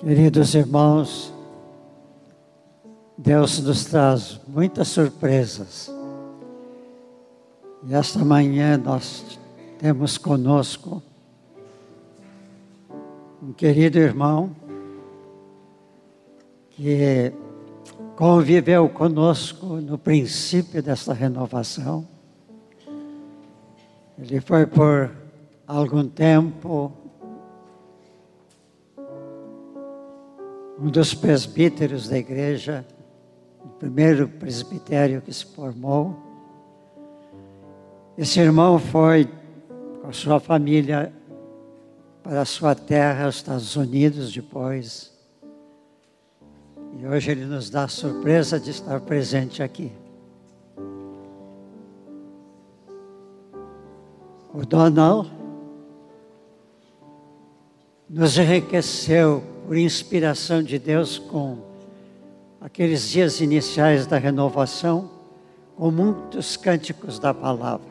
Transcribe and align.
Queridos 0.00 0.54
irmãos, 0.54 1.30
Deus 3.18 3.60
nos 3.60 3.84
traz 3.84 4.40
muitas 4.48 4.88
surpresas. 4.88 5.92
E 7.86 7.92
esta 7.92 8.24
manhã 8.24 8.78
nós 8.78 9.38
temos 9.78 10.16
conosco 10.16 11.02
um 13.42 13.52
querido 13.52 13.98
irmão 13.98 14.56
que 16.70 17.30
conviveu 18.16 18.88
conosco 18.88 19.66
no 19.82 19.98
princípio 19.98 20.82
dessa 20.82 21.12
renovação. 21.12 22.08
Ele 24.18 24.40
foi 24.40 24.64
por 24.64 25.10
algum 25.66 26.08
tempo 26.08 26.90
um 30.80 30.88
dos 30.88 31.12
presbíteros 31.12 32.08
da 32.08 32.16
igreja, 32.16 32.86
o 33.62 33.68
primeiro 33.68 34.26
presbitério 34.26 35.20
que 35.20 35.32
se 35.32 35.44
formou. 35.44 36.16
Esse 38.16 38.40
irmão 38.40 38.78
foi 38.78 39.28
com 40.00 40.10
sua 40.10 40.40
família 40.40 41.12
para 42.22 42.40
a 42.40 42.44
sua 42.46 42.74
terra, 42.74 43.28
os 43.28 43.36
Estados 43.36 43.76
Unidos, 43.76 44.32
depois. 44.32 45.12
E 46.98 47.06
hoje 47.06 47.30
ele 47.30 47.44
nos 47.44 47.68
dá 47.68 47.84
a 47.84 47.88
surpresa 47.88 48.58
de 48.58 48.70
estar 48.70 49.00
presente 49.00 49.62
aqui. 49.62 49.92
O 54.52 54.64
Donald 54.66 55.30
nos 58.12 58.36
enriqueceu 58.36 59.40
por 59.64 59.76
inspiração 59.76 60.64
de 60.64 60.80
Deus 60.80 61.16
com 61.16 61.58
aqueles 62.60 63.08
dias 63.08 63.40
iniciais 63.40 64.04
da 64.04 64.18
renovação, 64.18 65.08
com 65.76 65.92
muitos 65.92 66.56
cânticos 66.56 67.20
da 67.20 67.32
palavra. 67.32 67.86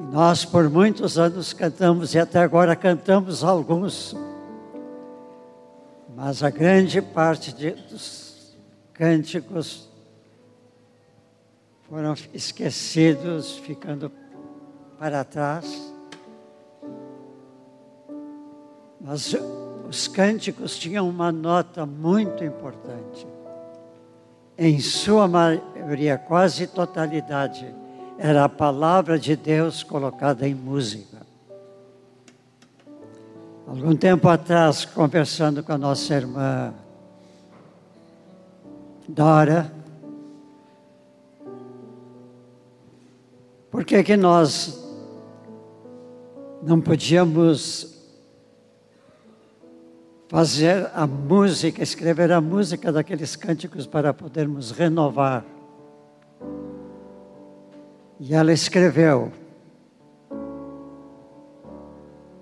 E 0.00 0.04
nós 0.12 0.44
por 0.44 0.68
muitos 0.68 1.18
anos 1.18 1.54
cantamos 1.54 2.14
e 2.14 2.18
até 2.18 2.40
agora 2.40 2.76
cantamos 2.76 3.42
alguns, 3.42 4.14
mas 6.14 6.42
a 6.42 6.50
grande 6.50 7.00
parte 7.00 7.54
de, 7.54 7.70
dos 7.70 8.54
cânticos 8.92 9.88
foram 11.88 12.12
esquecidos, 12.34 13.56
ficando 13.56 14.12
para 14.98 15.24
trás. 15.24 15.87
Mas 19.08 19.34
os 19.88 20.06
cânticos 20.06 20.76
tinham 20.76 21.08
uma 21.08 21.32
nota 21.32 21.86
muito 21.86 22.44
importante. 22.44 23.26
Em 24.58 24.80
sua 24.80 25.26
maioria, 25.26 26.18
quase 26.18 26.66
totalidade, 26.66 27.74
era 28.18 28.44
a 28.44 28.50
palavra 28.50 29.18
de 29.18 29.34
Deus 29.34 29.82
colocada 29.82 30.46
em 30.46 30.54
música. 30.54 31.26
Algum 33.66 33.96
tempo 33.96 34.28
atrás, 34.28 34.84
conversando 34.84 35.62
com 35.62 35.72
a 35.72 35.78
nossa 35.78 36.14
irmã 36.14 36.74
Dora, 39.08 39.72
por 43.70 43.86
que 43.86 44.04
que 44.04 44.18
nós 44.18 44.86
não 46.62 46.78
podíamos 46.78 47.97
fazer 50.28 50.90
a 50.94 51.06
música, 51.06 51.82
escrever 51.82 52.30
a 52.32 52.40
música 52.40 52.92
daqueles 52.92 53.34
cânticos 53.34 53.86
para 53.86 54.12
podermos 54.12 54.70
renovar. 54.70 55.44
E 58.20 58.34
ela 58.34 58.52
escreveu. 58.52 59.32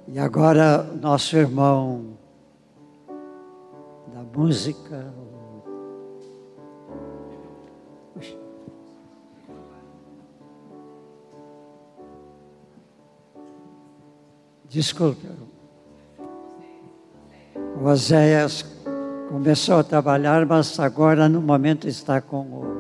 E 0.08 0.18
agora 0.18 0.82
nosso 0.82 1.36
irmão 1.36 2.16
da 4.12 4.22
música, 4.22 5.12
Desculpe. 14.68 15.26
Oséias 17.84 18.64
começou 19.28 19.78
a 19.78 19.84
trabalhar, 19.84 20.46
mas 20.46 20.78
agora 20.80 21.28
no 21.28 21.40
momento 21.40 21.86
está 21.86 22.20
com 22.20 22.40
o. 22.40 22.76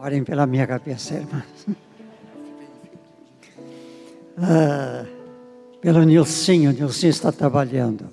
Orem 0.00 0.22
pela 0.22 0.46
minha 0.46 0.66
cabeça, 0.66 1.14
irmãs. 1.14 1.66
Ah, 4.40 5.04
pelo 5.80 6.04
Nilcinho, 6.04 6.70
o 6.70 6.72
Nilcinho 6.72 7.10
está 7.10 7.32
trabalhando. 7.32 8.08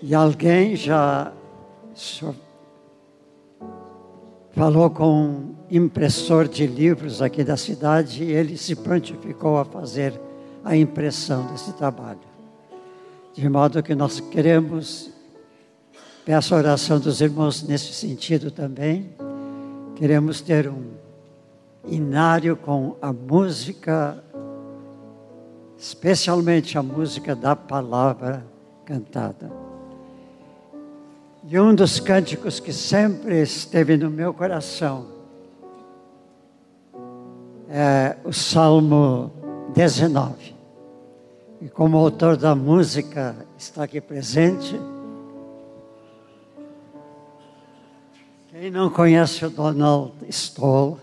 E 0.00 0.14
alguém 0.14 0.76
já 0.76 1.32
falou 4.52 4.90
com 4.90 5.54
impressor 5.76 6.46
de 6.46 6.66
livros 6.66 7.20
aqui 7.20 7.42
da 7.42 7.56
cidade 7.56 8.22
e 8.22 8.30
ele 8.30 8.56
se 8.56 8.76
prontificou 8.76 9.58
a 9.58 9.64
fazer 9.64 10.18
a 10.64 10.76
impressão 10.76 11.46
desse 11.48 11.72
trabalho. 11.72 12.20
De 13.32 13.48
modo 13.48 13.82
que 13.82 13.94
nós 13.94 14.20
queremos, 14.20 15.10
peço 16.24 16.54
a 16.54 16.58
oração 16.58 17.00
dos 17.00 17.20
irmãos 17.20 17.62
nesse 17.64 17.92
sentido 17.92 18.50
também, 18.52 19.10
queremos 19.96 20.40
ter 20.40 20.68
um 20.68 20.92
inário 21.86 22.56
com 22.56 22.96
a 23.02 23.12
música, 23.12 24.22
especialmente 25.76 26.78
a 26.78 26.82
música 26.82 27.34
da 27.34 27.56
palavra 27.56 28.46
cantada. 28.84 29.50
E 31.46 31.58
um 31.58 31.74
dos 31.74 31.98
cânticos 31.98 32.60
que 32.60 32.72
sempre 32.72 33.42
esteve 33.42 33.96
no 33.96 34.08
meu 34.08 34.32
coração 34.32 35.13
é 37.76 38.16
o 38.22 38.32
Salmo 38.32 39.32
19. 39.74 40.54
E 41.60 41.68
como 41.68 41.96
autor 41.96 42.36
da 42.36 42.54
música 42.54 43.34
está 43.58 43.82
aqui 43.82 44.00
presente, 44.00 44.80
quem 48.48 48.70
não 48.70 48.88
conhece 48.88 49.44
o 49.44 49.50
Donald 49.50 50.12
Stoll, 50.28 51.00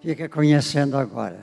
fica 0.00 0.28
conhecendo 0.28 0.96
agora. 0.96 1.40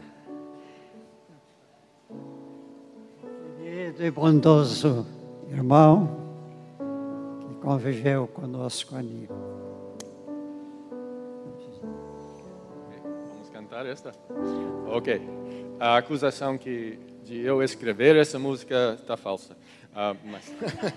Querido 3.57 4.01
e 4.01 4.09
bondoso 4.09 5.05
irmão, 5.51 6.09
conviveu 7.61 8.27
conosco 8.27 8.95
ali. 8.95 9.27
Cantar 13.77 13.85
esta? 13.85 14.11
Ok. 14.87 15.21
A 15.79 15.97
acusação 15.97 16.57
que 16.57 16.97
de 17.23 17.39
eu 17.39 17.61
escrever 17.61 18.15
essa 18.15 18.39
música 18.39 18.97
está 18.99 19.15
falsa. 19.15 19.53
Uh, 19.53 20.17
mas, 20.25 20.53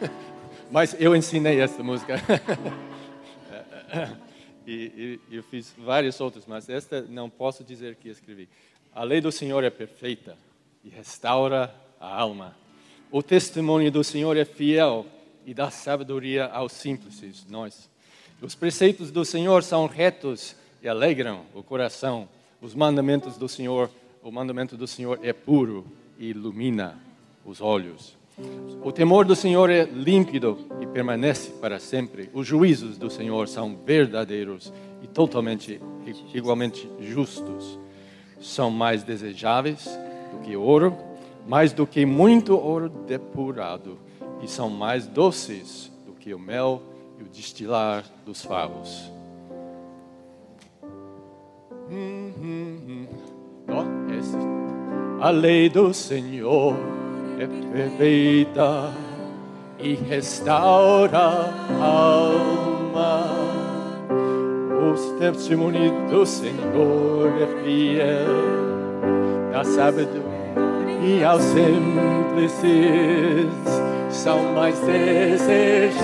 mas 0.70 0.96
eu 0.98 1.14
ensinei 1.14 1.60
essa 1.60 1.82
música. 1.82 2.14
e, 4.66 5.20
e 5.30 5.36
eu 5.36 5.42
fiz 5.42 5.74
várias 5.76 6.20
outras, 6.20 6.46
mas 6.46 6.68
esta 6.68 7.02
não 7.02 7.28
posso 7.28 7.62
dizer 7.62 7.96
que 7.96 8.08
escrevi. 8.08 8.48
A 8.94 9.04
lei 9.04 9.20
do 9.20 9.30
Senhor 9.30 9.62
é 9.62 9.70
perfeita 9.70 10.36
e 10.82 10.88
restaura 10.88 11.74
a 12.00 12.20
alma. 12.20 12.56
O 13.10 13.22
testemunho 13.22 13.90
do 13.90 14.02
Senhor 14.02 14.36
é 14.36 14.44
fiel 14.44 15.04
e 15.44 15.52
dá 15.52 15.70
sabedoria 15.70 16.46
aos 16.46 16.72
simples, 16.72 17.46
nós. 17.48 17.90
Os 18.40 18.54
preceitos 18.54 19.10
do 19.10 19.24
Senhor 19.24 19.62
são 19.62 19.86
retos 19.86 20.56
e 20.82 20.88
alegram 20.88 21.44
o 21.52 21.62
coração. 21.62 22.28
Os 22.62 22.74
mandamentos 22.74 23.38
do 23.38 23.48
Senhor, 23.48 23.90
o 24.22 24.30
mandamento 24.30 24.76
do 24.76 24.86
Senhor 24.86 25.18
é 25.22 25.32
puro 25.32 25.86
e 26.18 26.28
ilumina 26.28 26.98
os 27.44 27.60
olhos. 27.60 28.18
O 28.84 28.92
temor 28.92 29.24
do 29.24 29.34
Senhor 29.34 29.70
é 29.70 29.84
límpido 29.84 30.58
e 30.80 30.86
permanece 30.86 31.52
para 31.52 31.78
sempre. 31.78 32.28
Os 32.34 32.46
juízos 32.46 32.98
do 32.98 33.08
Senhor 33.08 33.48
são 33.48 33.76
verdadeiros 33.76 34.72
e 35.02 35.06
totalmente 35.06 35.80
igualmente 36.34 36.86
justos. 37.00 37.78
São 38.40 38.70
mais 38.70 39.02
desejáveis 39.02 39.86
do 40.30 40.40
que 40.44 40.54
ouro, 40.54 40.94
mais 41.46 41.72
do 41.72 41.86
que 41.86 42.04
muito 42.04 42.54
ouro 42.56 42.88
depurado 42.88 43.98
e 44.42 44.48
são 44.48 44.68
mais 44.68 45.06
doces 45.06 45.90
do 46.06 46.12
que 46.12 46.34
o 46.34 46.38
mel 46.38 46.82
e 47.18 47.22
o 47.22 47.28
destilar 47.28 48.04
dos 48.24 48.42
favos. 48.42 49.10
Hum, 51.90 52.32
hum, 52.40 52.78
hum. 52.86 53.06
A 55.20 55.30
lei 55.30 55.68
do 55.68 55.92
Senhor 55.92 56.76
é 57.38 57.46
perfeita 57.46 58.92
e 59.78 59.94
restaura 59.94 61.18
a 61.18 61.82
alma. 61.82 63.24
Os 64.92 65.00
testemunhos 65.18 65.92
do 66.10 66.24
Senhor 66.24 67.28
é 67.42 67.46
fiel, 67.62 68.36
na 69.52 69.64
sabedoria 69.64 70.30
e 71.02 71.24
aos 71.24 71.42
simples 71.42 72.52
são 74.10 74.52
mais 74.54 74.78
desejáveis 74.80 76.00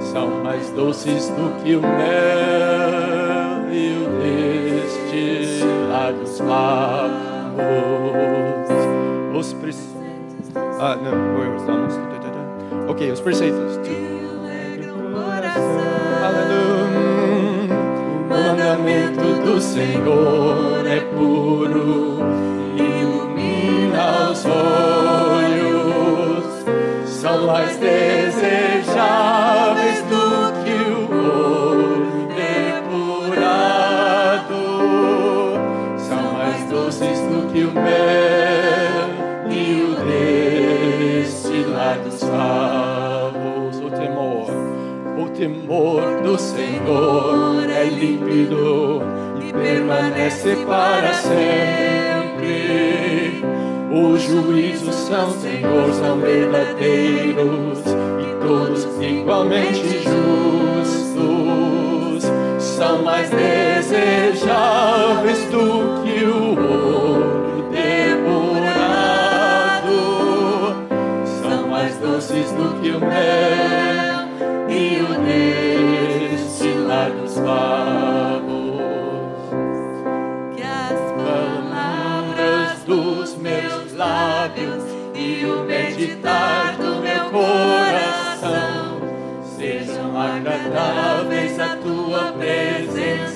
são 0.00 0.42
mais 0.42 0.70
doces 0.70 1.28
do 1.30 1.62
que 1.62 1.76
o 1.76 1.82
mel 1.82 1.90
e 3.72 3.96
o 3.96 4.12
destilados 5.10 6.38
favos. 6.38 6.62
Os 9.34 9.52
preceitos. 9.54 10.52
Ah, 10.80 10.96
não, 10.96 11.56
estamos. 11.56 11.94
Ok, 12.88 13.10
os 13.10 13.20
preceitos. 13.20 13.78
Aleluia. 16.22 16.62
O 18.20 18.28
mandamento 18.28 19.42
do 19.44 19.60
Senhor 19.60 20.86
é 20.86 21.00
puro, 21.00 22.18
ilumina 22.76 24.30
os 24.30 24.44
olhos, 24.44 24.91
mais 27.52 27.76
desejáveis 27.76 28.94
do 30.08 30.52
que 30.64 30.72
o 30.90 31.00
ouro 31.14 32.28
depurado, 32.34 33.52
são 35.98 36.22
mais 36.32 36.64
doces 36.70 37.20
do 37.20 37.52
que 37.52 37.64
o 37.64 37.72
mel 37.72 39.10
e 39.50 39.82
o 39.82 39.96
destilado 41.20 42.04
dos 42.08 42.20
favos. 42.22 43.76
O 43.80 43.90
temor, 43.90 44.50
o 45.18 45.28
temor 45.28 46.22
do 46.22 46.38
Senhor 46.38 47.68
é 47.68 47.84
límpido 47.84 49.02
e 49.46 49.52
permanece 49.52 50.56
para 50.66 51.12
sempre. 51.12 52.91
Os 53.94 54.22
juízos 54.22 54.94
são, 54.94 55.30
Senhor, 55.32 55.92
são 55.92 56.18
verdadeiros 56.18 57.80
e 57.80 58.24
todos 58.42 58.86
igualmente 59.02 60.02
justos. 60.02 61.12
São 62.58 63.02
mais 63.02 63.28
desejáveis 63.28 64.40
do 65.50 66.02
que 66.02 66.24
o 66.24 66.58
ouro 66.58 67.68
depurado. 67.70 68.72
São 71.42 71.68
mais 71.68 71.94
doces 71.98 72.50
do 72.52 72.80
que 72.80 72.92
o 72.92 73.00
mel 73.00 73.71
agradáveis 90.22 91.58
à 91.58 91.76
tua 91.76 92.32
presença, 92.32 93.31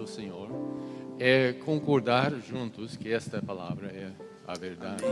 do 0.00 0.06
Senhor 0.06 0.48
é 1.18 1.52
concordar 1.52 2.32
juntos 2.32 2.96
que 2.96 3.12
esta 3.12 3.42
palavra 3.42 3.88
é 3.88 4.10
a 4.46 4.54
verdade. 4.54 5.04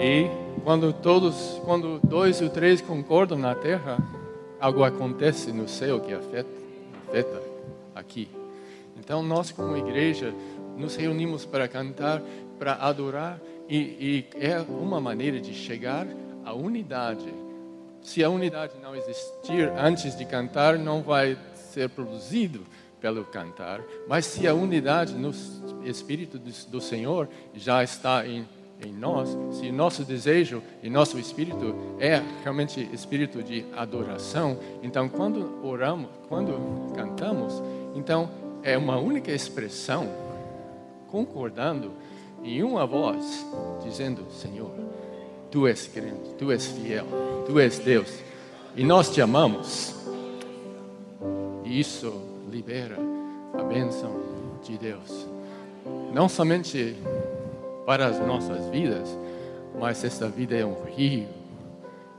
E 0.00 0.28
quando 0.62 0.92
todos, 0.92 1.60
quando 1.64 1.98
dois 2.04 2.40
ou 2.40 2.48
três 2.48 2.80
concordam 2.80 3.36
na 3.36 3.56
terra, 3.56 3.98
algo 4.60 4.84
acontece 4.84 5.50
no 5.50 5.68
céu 5.68 6.00
que 6.00 6.14
afeta, 6.14 6.48
afeta 7.08 7.42
aqui. 7.92 8.28
Então 8.96 9.20
nós 9.20 9.50
como 9.50 9.76
igreja 9.76 10.32
nos 10.76 10.94
reunimos 10.94 11.44
para 11.44 11.66
cantar, 11.66 12.22
para 12.56 12.74
adorar 12.74 13.40
e, 13.68 13.76
e 13.76 14.26
é 14.36 14.60
uma 14.60 15.00
maneira 15.00 15.40
de 15.40 15.52
chegar 15.52 16.06
à 16.44 16.54
unidade. 16.54 17.26
Se 18.00 18.22
a 18.22 18.30
unidade 18.30 18.74
não 18.80 18.94
existir 18.94 19.68
antes 19.76 20.16
de 20.16 20.24
cantar, 20.24 20.78
não 20.78 21.02
vai 21.02 21.36
ser 21.54 21.88
produzido 21.88 22.64
pelo 23.00 23.24
cantar. 23.24 23.80
Mas 24.06 24.26
se 24.26 24.46
a 24.46 24.54
unidade 24.54 25.14
no 25.14 25.32
Espírito 25.84 26.38
do 26.38 26.80
Senhor 26.80 27.28
já 27.54 27.82
está 27.82 28.26
em, 28.26 28.46
em 28.84 28.92
nós, 28.92 29.28
se 29.52 29.70
nosso 29.70 30.04
desejo 30.04 30.62
e 30.82 30.90
nosso 30.90 31.18
espírito 31.18 31.74
é 31.98 32.22
realmente 32.42 32.88
espírito 32.92 33.42
de 33.42 33.64
adoração, 33.76 34.58
então 34.82 35.08
quando 35.08 35.64
oramos, 35.64 36.08
quando 36.28 36.92
cantamos, 36.94 37.62
então 37.94 38.30
é 38.62 38.76
uma 38.76 38.98
única 38.98 39.32
expressão 39.32 40.08
concordando 41.10 41.92
em 42.42 42.62
uma 42.62 42.86
voz, 42.86 43.46
dizendo: 43.82 44.26
Senhor, 44.30 44.70
Tu 45.50 45.66
és 45.66 45.90
grande, 45.92 46.34
Tu 46.36 46.52
és 46.52 46.66
fiel, 46.66 47.06
Tu 47.46 47.58
és 47.58 47.78
Deus 47.78 48.28
e 48.78 48.84
nós 48.84 49.10
te 49.10 49.20
amamos. 49.20 49.92
Isso 51.64 52.27
libera 52.48 52.96
a 53.58 53.62
bênção 53.62 54.10
de 54.62 54.76
Deus, 54.76 55.26
não 56.12 56.28
somente 56.28 56.96
para 57.86 58.06
as 58.06 58.18
nossas 58.20 58.66
vidas, 58.70 59.08
mas 59.78 60.02
esta 60.04 60.28
vida 60.28 60.56
é 60.56 60.64
um 60.64 60.84
rio, 60.84 61.28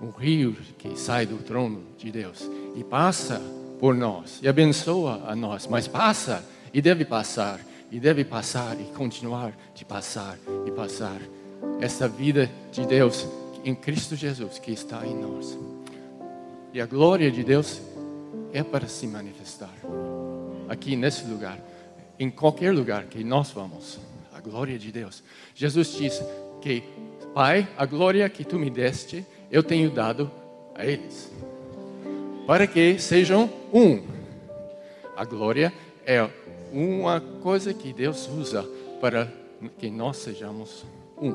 um 0.01 0.09
rio 0.09 0.55
que 0.77 0.98
sai 0.98 1.25
do 1.25 1.38
trono 1.38 1.83
de 1.98 2.12
Deus 2.12 2.50
e 2.75 2.83
passa 2.83 3.41
por 3.79 3.95
nós 3.95 4.39
e 4.41 4.48
abençoa 4.48 5.21
a 5.27 5.36
nós, 5.36 5.67
mas 5.67 5.88
passa 5.88 6.43
e 6.74 6.81
deve 6.81 7.05
passar 7.05 7.59
e 7.91 8.00
deve 8.00 8.24
passar 8.24 8.79
e 8.79 8.83
continuar 8.95 9.53
de 9.74 9.83
passar 9.83 10.38
e 10.65 10.71
passar 10.71 11.19
esta 11.81 12.07
vida 12.07 12.50
de 12.71 12.86
Deus 12.86 13.27
em 13.63 13.75
Cristo 13.75 14.15
Jesus 14.15 14.59
que 14.59 14.71
está 14.71 15.05
em 15.05 15.15
nós. 15.15 15.57
E 16.74 16.79
a 16.79 16.86
glória 16.86 17.31
de 17.31 17.43
Deus 17.43 17.81
é 18.53 18.63
para 18.63 18.88
se 18.88 19.07
manifestar 19.07 19.74
aqui 20.70 20.96
nesse 20.96 21.26
lugar, 21.26 21.60
em 22.20 22.30
qualquer 22.30 22.72
lugar 22.72 23.06
que 23.06 23.24
nós 23.24 23.50
vamos. 23.52 24.00
A 24.34 24.40
glória 24.40 24.78
de 24.80 24.92
Deus. 24.92 25.22
Jesus 25.54 25.98
diz 25.98 26.24
que, 26.62 26.84
Pai, 27.34 27.68
a 27.76 27.86
glória 27.86 28.30
que 28.30 28.46
tu 28.46 28.58
me 28.58 28.70
deste, 28.70 29.26
eu 29.52 29.62
tenho 29.64 29.90
dado 29.90 30.32
a 30.76 30.86
eles, 30.86 31.30
para 32.48 32.66
que 32.66 32.98
sejam 33.00 33.50
um. 33.74 34.02
A 35.18 35.26
glória 35.26 35.74
é 36.06 36.30
uma 36.72 37.20
coisa 37.20 37.74
que 37.74 37.92
Deus 37.92 38.30
usa 38.30 38.64
para 39.02 39.32
que 39.78 39.90
nós 39.90 40.18
sejamos 40.18 40.86
um. 41.22 41.34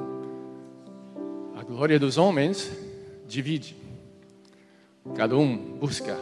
A 1.57 1.63
glória 1.63 1.99
dos 1.99 2.17
homens 2.17 2.71
divide. 3.27 3.77
Cada 5.15 5.37
um 5.37 5.57
busca 5.57 6.17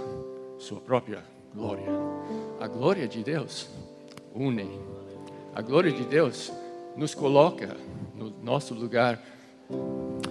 sua 0.58 0.80
própria 0.80 1.22
glória. 1.54 1.86
A 2.62 2.68
glória 2.68 3.08
de 3.08 3.24
Deus 3.24 3.66
une. 4.32 4.70
A 5.52 5.60
glória 5.60 5.90
de 5.90 6.04
Deus 6.04 6.52
nos 6.96 7.12
coloca 7.12 7.76
no 8.14 8.32
nosso 8.40 8.72
lugar 8.72 9.20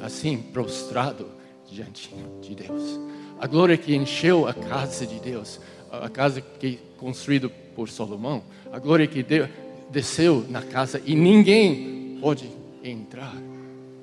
assim 0.02 0.38
prostrado 0.38 1.28
diante 1.70 2.10
de 2.42 2.56
Deus. 2.56 2.98
A 3.38 3.46
glória 3.48 3.76
que 3.76 3.94
encheu 3.94 4.48
a 4.48 4.54
casa 4.54 5.06
de 5.06 5.20
Deus, 5.20 5.60
a 5.92 6.08
casa 6.08 6.40
que 6.40 6.80
construída 6.98 7.50
por 7.76 7.90
Salomão, 7.90 8.44
a 8.72 8.80
glória 8.80 9.08
que 9.08 9.22
deu, 9.22 9.50
desceu 9.90 10.46
na 10.48 10.62
casa 10.62 11.02
e 11.06 11.14
ninguém 11.14 12.18
pode 12.22 12.50
entrar 12.82 13.36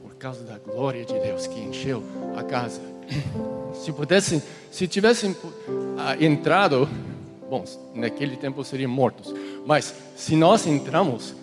por 0.02 0.14
causa 0.16 0.44
da 0.44 0.58
glória 0.58 1.02
de 1.02 1.18
Deus 1.18 1.46
que 1.46 1.60
encheu 1.60 2.02
a 2.36 2.42
casa. 2.42 2.82
Se 3.72 3.90
pudessem, 3.90 4.42
se 4.70 4.86
tivessem 4.86 5.34
ah, 5.96 6.14
entrado, 6.22 6.86
bom, 7.48 7.64
naquele 7.94 8.36
tempo 8.36 8.62
seriam 8.64 8.90
mortos. 8.90 9.34
Mas 9.66 9.94
se 10.16 10.36
nós 10.36 10.66
entramos 10.66 11.34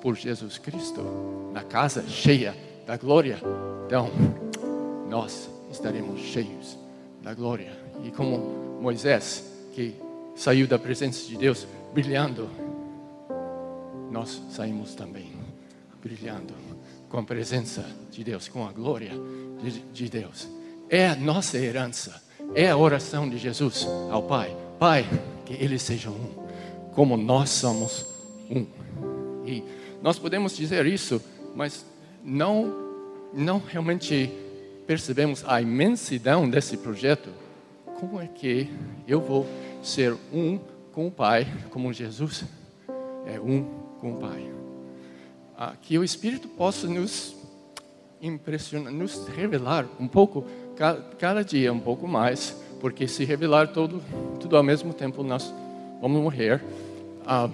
por 0.00 0.16
Jesus 0.16 0.58
Cristo 0.58 1.02
na 1.52 1.62
casa 1.62 2.04
cheia 2.08 2.56
da 2.86 2.96
glória, 2.96 3.40
então 3.86 4.10
nós 5.08 5.48
estaremos 5.70 6.20
cheios 6.20 6.78
da 7.22 7.34
glória. 7.34 7.72
E 8.04 8.10
como 8.10 8.80
Moisés, 8.80 9.44
que 9.74 9.94
saiu 10.34 10.66
da 10.66 10.78
presença 10.78 11.26
de 11.26 11.36
Deus 11.36 11.66
brilhando, 11.92 12.48
nós 14.10 14.42
saímos 14.50 14.94
também 14.94 15.30
brilhando 16.02 16.54
com 17.08 17.18
a 17.18 17.22
presença 17.22 17.84
de 18.10 18.24
Deus, 18.24 18.48
com 18.48 18.66
a 18.66 18.72
glória 18.72 19.12
de, 19.62 19.80
de 19.80 20.08
Deus. 20.08 20.48
É 20.88 21.08
a 21.08 21.14
nossa 21.16 21.56
herança, 21.58 22.22
é 22.54 22.68
a 22.68 22.76
oração 22.76 23.28
de 23.28 23.38
Jesus 23.38 23.86
ao 24.10 24.22
Pai: 24.22 24.54
Pai, 24.78 25.06
que 25.52 25.62
eles 25.62 25.82
sejam 25.82 26.12
um, 26.12 26.92
como 26.94 27.16
nós 27.16 27.50
somos 27.50 28.06
um. 28.50 28.66
E 29.46 29.62
nós 30.02 30.18
podemos 30.18 30.56
dizer 30.56 30.86
isso, 30.86 31.22
mas 31.54 31.84
não, 32.24 32.72
não 33.34 33.58
realmente 33.58 34.30
percebemos 34.86 35.44
a 35.46 35.60
imensidão 35.60 36.48
desse 36.48 36.76
projeto. 36.76 37.30
Como 37.98 38.20
é 38.20 38.26
que 38.26 38.68
eu 39.06 39.20
vou 39.20 39.46
ser 39.82 40.16
um 40.32 40.58
com 40.92 41.06
o 41.06 41.10
Pai, 41.10 41.46
como 41.70 41.92
Jesus 41.92 42.44
é 43.26 43.38
um 43.38 43.64
com 44.00 44.14
o 44.14 44.16
Pai? 44.16 44.50
Ah, 45.56 45.74
que 45.80 45.98
o 45.98 46.04
Espírito 46.04 46.48
possa 46.48 46.86
nos 46.88 47.36
impressionar, 48.20 48.92
nos 48.92 49.26
revelar 49.28 49.86
um 50.00 50.08
pouco, 50.08 50.44
cada 51.18 51.42
dia 51.44 51.72
um 51.72 51.78
pouco 51.80 52.08
mais, 52.08 52.56
porque 52.82 53.06
se 53.06 53.24
revelar 53.24 53.68
todo, 53.68 54.02
tudo 54.40 54.56
ao 54.56 54.62
mesmo 54.62 54.92
tempo 54.92 55.22
nós 55.22 55.54
vamos 56.00 56.20
morrer. 56.20 56.60
Ah, 57.24 57.48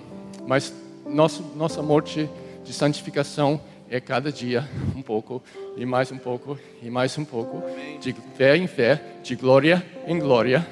mas 0.46 0.72
nosso, 1.06 1.42
nossa 1.54 1.82
morte 1.82 2.26
de 2.64 2.72
santificação 2.72 3.60
é 3.90 4.00
cada 4.00 4.32
dia 4.32 4.66
um 4.96 5.02
pouco, 5.02 5.42
e 5.76 5.84
mais 5.84 6.10
um 6.10 6.16
pouco, 6.16 6.58
e 6.82 6.88
mais 6.88 7.16
um 7.18 7.26
pouco, 7.26 7.62
de 8.00 8.14
fé 8.36 8.56
em 8.56 8.66
fé, 8.66 9.02
de 9.22 9.36
glória 9.36 9.84
em 10.06 10.18
glória, 10.18 10.66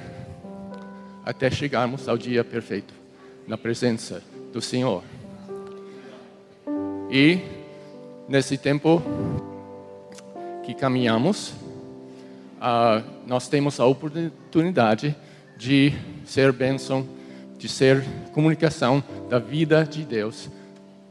até 1.23 1.51
chegarmos 1.51 2.09
ao 2.09 2.17
dia 2.17 2.43
perfeito, 2.43 2.95
na 3.47 3.59
presença 3.59 4.23
do 4.51 4.59
Senhor. 4.59 5.03
E 7.11 7.39
nesse 8.27 8.57
tempo 8.57 9.03
que 10.63 10.73
caminhamos, 10.73 11.53
uh, 12.57 13.03
nós 13.25 13.47
temos 13.47 13.79
a 13.79 13.85
oportunidade 13.85 15.15
de 15.57 15.93
ser 16.25 16.51
bênção 16.51 17.07
de 17.57 17.67
ser 17.67 18.03
comunicação 18.33 19.03
da 19.29 19.39
vida 19.39 19.83
de 19.83 20.03
Deus 20.03 20.49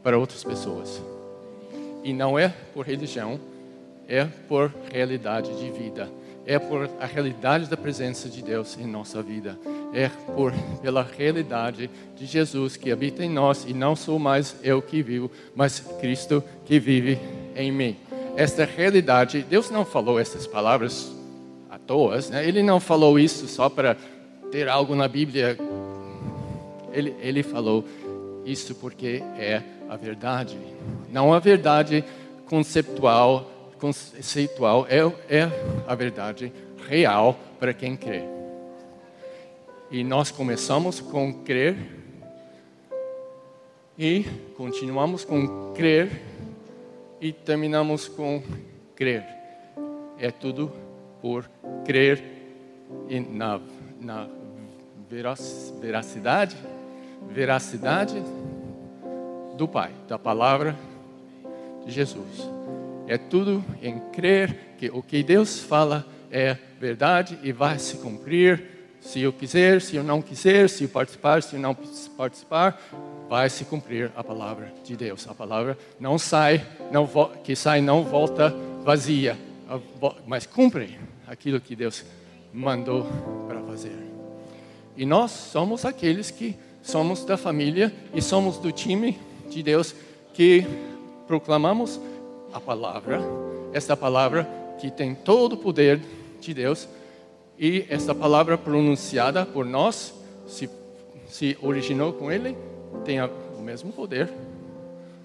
para 0.03 0.19
outras 0.19 0.45
pessoas. 0.45 1.03
E 2.05 2.13
não 2.13 2.39
é 2.39 2.49
por 2.73 2.87
religião, 2.87 3.41
é 4.09 4.25
por 4.25 4.73
realidade 4.93 5.53
de 5.59 5.71
vida. 5.71 6.09
É 6.49 6.61
por 6.61 6.89
a 7.01 7.07
realidade 7.07 7.69
da 7.69 7.77
presença 7.77 8.29
de 8.29 8.41
Deus 8.41 8.79
em 8.79 8.87
nossa 8.87 9.21
vida. 9.21 9.59
É 9.93 10.09
por 10.09 10.53
pela 10.81 11.03
realidade 11.03 11.91
de 12.17 12.25
Jesus 12.25 12.77
que 12.77 12.93
habita 12.93 13.25
em 13.25 13.29
nós 13.29 13.65
e 13.67 13.75
não 13.75 13.97
sou 13.97 14.17
mais 14.17 14.55
eu 14.63 14.81
que 14.81 15.03
vivo, 15.03 15.29
mas 15.57 15.81
Cristo 16.01 16.43
que 16.65 16.79
vive 16.79 17.19
em 17.57 17.73
mim. 17.73 17.97
Esta 18.37 18.65
realidade, 18.65 19.45
Deus 19.49 19.71
não 19.71 19.85
falou 19.85 20.21
essas 20.21 20.47
palavras 20.47 21.16
à 21.87 21.89
toa, 21.89 22.19
né? 22.31 22.47
Ele 22.47 22.63
não 22.63 22.81
falou 22.81 23.19
isso 23.19 23.47
só 23.47 23.69
para 23.69 23.97
ter 24.51 24.69
algo 24.69 24.95
na 24.95 25.07
Bíblia 25.07 25.57
ele, 26.97 27.15
ele 27.21 27.43
falou 27.43 27.85
isso 28.45 28.75
porque 28.75 29.23
é 29.39 29.63
a 29.89 29.97
verdade. 29.97 30.59
Não 31.13 31.35
a 31.35 31.39
verdade 31.39 32.03
conceptual, 32.49 33.51
conceitual, 33.79 34.87
é, 34.89 35.01
é 35.29 35.51
a 35.87 35.95
verdade 35.95 36.51
real 36.89 37.39
para 37.61 37.75
quem 37.75 37.97
crê. 37.97 38.23
E 39.91 40.03
nós 40.03 40.31
começamos 40.31 41.01
com 41.01 41.45
crer 41.45 41.77
e 43.99 44.25
continuamos 44.57 45.25
com 45.25 45.73
crer 45.75 46.23
e 47.21 47.31
terminamos 47.31 48.09
com 48.09 48.43
crer. 48.95 49.25
É 50.19 50.31
tudo 50.31 50.73
por 51.21 51.47
crer 51.87 52.23
na, 53.31 53.61
na 54.01 54.29
veracidade 55.09 56.57
veracidade 57.31 58.23
do 59.57 59.67
Pai, 59.67 59.93
da 60.09 60.19
palavra 60.19 60.77
de 61.85 61.93
Jesus. 61.93 62.49
É 63.07 63.17
tudo 63.17 63.65
em 63.81 63.99
crer 64.13 64.75
que 64.79 64.91
o 64.91 65.03
que 65.03 65.23
Deus 65.23 65.61
fala 65.61 66.05
é 66.31 66.57
verdade 66.81 67.39
e 67.43 67.53
vai 67.53 67.79
se 67.79 67.97
cumprir. 67.99 68.77
Se 69.01 69.21
eu 69.21 69.33
quiser, 69.33 69.81
se 69.81 69.95
eu 69.95 70.03
não 70.03 70.21
quiser, 70.21 70.69
se 70.69 70.85
eu 70.85 70.89
participar, 70.89 71.43
se 71.43 71.55
eu 71.55 71.61
não 71.61 71.77
participar, 72.17 72.81
vai 73.29 73.49
se 73.49 73.65
cumprir 73.65 74.11
a 74.17 74.25
palavra 74.25 74.73
de 74.85 74.97
Deus. 74.97 75.29
A 75.29 75.35
palavra 75.35 75.79
não 76.01 76.19
sai, 76.19 76.67
não 76.91 77.09
que 77.45 77.55
sai 77.55 77.81
não 77.81 78.03
volta 78.03 78.55
vazia, 78.83 79.37
mas 80.27 80.45
cumpre 80.45 80.99
aquilo 81.27 81.61
que 81.61 81.77
Deus 81.77 82.05
mandou 82.53 83.07
para 83.47 83.61
fazer. 83.63 83.97
E 84.97 85.05
nós 85.05 85.31
somos 85.31 85.85
aqueles 85.85 86.31
que 86.31 86.57
somos 86.83 87.25
da 87.25 87.37
família 87.37 87.93
e 88.15 88.23
somos 88.23 88.59
do 88.59 88.73
time 88.73 89.19
de 89.51 89.63
Deus 89.63 89.95
que 90.33 90.65
proclamamos 91.27 92.01
a 92.53 92.61
palavra, 92.61 93.21
essa 93.73 93.97
palavra 93.97 94.49
que 94.81 94.91
tem 94.91 95.15
todo 95.15 95.55
o 95.55 95.59
poder 95.59 96.01
de 96.41 96.55
Deus 96.55 96.89
e 97.59 97.85
essa 97.89 98.15
palavra 98.15 98.57
pronunciada 98.57 99.45
por 99.45 99.65
nós 99.65 100.15
se, 100.47 100.71
se 101.27 101.59
originou 101.61 102.13
com 102.13 102.31
Ele 102.31 102.57
tem 103.05 103.21
o 103.21 103.63
mesmo 103.63 103.93
poder, 103.93 104.29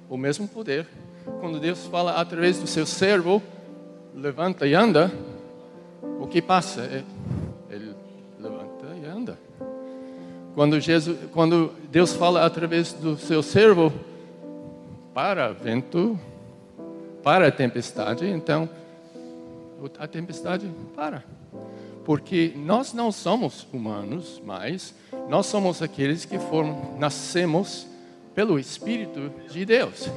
o 0.09 0.17
mesmo 0.17 0.47
poder. 0.47 0.87
Quando 1.39 1.59
Deus 1.59 1.85
fala 1.87 2.19
através 2.19 2.59
do 2.59 2.67
seu 2.67 2.85
servo, 2.85 3.41
levanta 4.15 4.67
e 4.67 4.73
anda, 4.73 5.11
o 6.21 6.27
que 6.27 6.41
passa? 6.41 6.81
É 6.81 7.03
Quando, 10.53 10.79
Jesus, 10.79 11.17
quando 11.31 11.71
Deus 11.89 12.13
fala 12.13 12.45
através 12.45 12.93
do 12.93 13.17
seu 13.17 13.41
servo, 13.41 13.91
para 15.13 15.51
vento, 15.51 16.19
para 17.23 17.47
a 17.47 17.51
tempestade, 17.51 18.27
então 18.27 18.69
a 19.97 20.07
tempestade 20.07 20.69
para. 20.95 21.23
Porque 22.03 22.53
nós 22.55 22.93
não 22.93 23.11
somos 23.11 23.65
humanos, 23.71 24.41
mas 24.45 24.93
nós 25.29 25.45
somos 25.45 25.81
aqueles 25.81 26.25
que 26.25 26.37
foram, 26.37 26.95
nascemos 26.99 27.87
pelo 28.35 28.59
Espírito 28.59 29.31
de 29.49 29.65
Deus. 29.65 30.09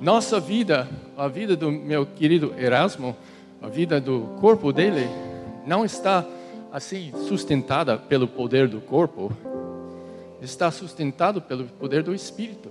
Nossa 0.00 0.38
vida, 0.38 0.88
a 1.16 1.28
vida 1.28 1.56
do 1.56 1.70
meu 1.70 2.04
querido 2.04 2.54
Erasmo, 2.58 3.16
a 3.62 3.68
vida 3.68 4.00
do 4.00 4.36
corpo 4.40 4.72
dele, 4.72 5.08
não 5.64 5.84
está 5.84 6.26
assim 6.72 7.12
sustentada 7.28 7.96
pelo 7.96 8.26
poder 8.26 8.66
do 8.66 8.80
corpo, 8.80 9.30
está 10.40 10.70
sustentado 10.70 11.40
pelo 11.40 11.64
poder 11.64 12.02
do 12.02 12.14
Espírito. 12.14 12.70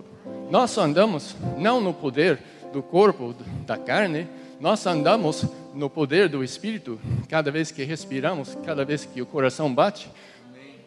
Nós 0.50 0.78
andamos 0.78 1.36
não 1.58 1.80
no 1.80 1.94
poder 1.94 2.40
do 2.74 2.84
corpo, 2.84 3.34
da 3.66 3.78
carne, 3.78 4.28
nós 4.60 4.86
andamos 4.86 5.46
no 5.74 5.90
poder 5.90 6.28
do 6.28 6.44
Espírito, 6.44 7.00
cada 7.30 7.50
vez 7.50 7.72
que 7.72 7.84
respiramos, 7.84 8.58
cada 8.66 8.84
vez 8.84 9.06
que 9.06 9.22
o 9.22 9.26
coração 9.26 9.74
bate. 9.74 10.10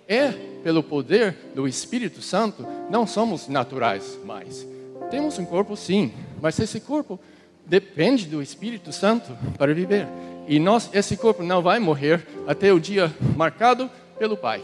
É 0.06 0.30
pelo 0.62 0.82
poder 0.82 1.34
do 1.54 1.66
Espírito 1.66 2.20
Santo, 2.20 2.66
não 2.90 3.06
somos 3.06 3.48
naturais 3.48 4.18
mais. 4.22 4.66
Temos 5.10 5.38
um 5.38 5.46
corpo 5.46 5.74
sim, 5.76 6.12
mas 6.42 6.58
esse 6.58 6.78
corpo 6.78 7.18
depende 7.66 8.26
do 8.26 8.42
Espírito 8.42 8.92
Santo 8.92 9.36
para 9.56 9.74
viver. 9.74 10.06
E 10.46 10.58
nós, 10.58 10.90
esse 10.92 11.16
corpo 11.16 11.42
não 11.42 11.62
vai 11.62 11.78
morrer 11.78 12.26
até 12.46 12.72
o 12.72 12.78
dia 12.78 13.12
marcado 13.34 13.90
pelo 14.18 14.36
Pai, 14.36 14.62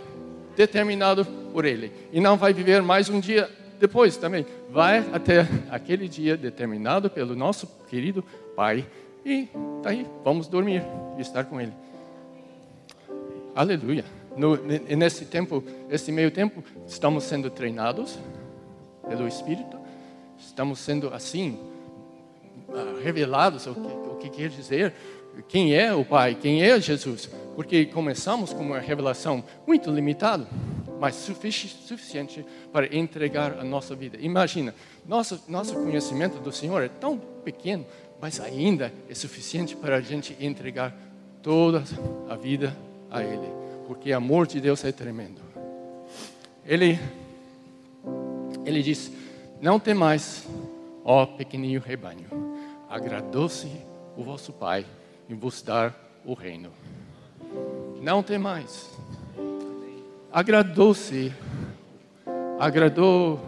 determinado 0.57 1.25
por 1.25 1.64
Ele. 1.64 1.90
E 2.12 2.21
não 2.21 2.37
vai 2.37 2.52
viver 2.52 2.83
mais 2.83 3.09
um 3.09 3.19
dia 3.19 3.49
depois 3.78 4.16
também. 4.16 4.45
Vai 4.71 4.99
até 5.12 5.47
aquele 5.71 6.09
dia 6.09 6.37
determinado 6.37 7.09
pelo 7.09 7.35
nosso 7.35 7.66
querido 7.88 8.23
Pai. 8.54 8.87
E 9.25 9.49
daí 9.83 10.07
vamos 10.23 10.47
dormir 10.47 10.83
e 11.16 11.23
estar 11.23 11.45
com 11.45 11.61
Ele. 11.61 11.73
Aleluia. 13.54 14.04
no, 14.37 14.57
nesse 14.57 15.25
tempo, 15.25 15.64
esse 15.90 16.12
meio 16.12 16.30
tempo, 16.30 16.62
estamos 16.87 17.25
sendo 17.25 17.50
treinados 17.50 18.19
pelo 19.09 19.26
Espírito, 19.26 19.76
estamos 20.38 20.78
sendo 20.78 21.12
assim 21.12 21.59
ah, 22.73 23.00
revelados 23.03 23.67
o 23.67 23.75
que, 23.75 23.81
o 23.81 24.17
que 24.17 24.29
quer 24.31 24.49
dizer 24.49 24.95
quem 25.49 25.75
é 25.75 25.95
o 25.95 26.05
Pai, 26.05 26.35
quem 26.35 26.62
é 26.62 26.81
Jesus, 26.81 27.31
porque 27.55 27.87
começamos 27.87 28.53
com 28.53 28.62
uma 28.62 28.79
revelação 28.79 29.45
muito 29.67 29.91
limitada, 29.91 30.47
mas 31.00 31.15
suficiente 31.15 32.45
para 32.73 32.95
entregar 32.95 33.59
a 33.59 33.65
nossa 33.65 33.95
vida. 33.95 34.19
Imagina, 34.21 34.75
nosso, 35.07 35.43
nosso 35.49 35.75
conhecimento 35.75 36.39
do 36.41 36.53
Senhor 36.53 36.83
é 36.83 36.89
tão 36.89 37.19
pequeno, 37.19 37.87
mas 38.21 38.41
ainda 38.41 38.93
é 39.09 39.15
suficiente 39.15 39.75
para 39.75 39.97
a 39.97 40.00
gente 40.00 40.37
entregar 40.41 40.95
toda 41.43 41.83
a 42.29 42.37
vida 42.37 42.77
a 43.11 43.23
Ele, 43.23 43.49
porque 43.87 44.12
o 44.12 44.17
amor 44.17 44.47
de 44.47 44.61
Deus 44.61 44.85
é 44.85 44.93
tremendo. 44.93 45.41
Ele, 46.67 46.99
ele 48.67 48.83
diz: 48.83 49.11
Não 49.61 49.81
tem 49.81 49.95
mais, 49.95 50.47
ó 51.03 51.25
pequenino 51.25 51.81
rebanho, 51.81 52.50
agradou-se 52.91 53.71
o 54.17 54.25
vosso 54.25 54.53
Pai 54.53 54.85
em 55.29 55.37
vos 55.37 55.63
dar 55.63 55.95
o 56.25 56.35
reino. 56.35 56.73
Não 58.03 58.21
tem 58.21 58.37
mais. 58.37 58.91
Agradou-se, 60.33 61.33
agradou-se 62.59 63.41